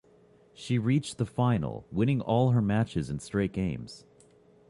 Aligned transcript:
She 0.55 0.79
reached 0.79 1.19
the 1.19 1.27
final, 1.27 1.85
winning 1.91 2.21
all 2.21 2.49
her 2.53 2.61
matches 2.63 3.11
in 3.11 3.19
straight 3.19 3.51
games. 3.51 4.03